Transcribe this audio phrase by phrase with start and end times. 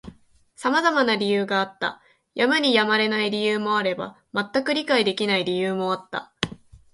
[0.55, 2.01] 様々な理由があった。
[2.33, 6.33] やむにやまれない理由もあれば、全く理解できない理由もあった。